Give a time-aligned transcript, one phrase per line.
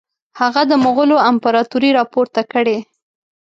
[0.39, 2.77] هغه د مغولو امپراطوري را پورته کړي.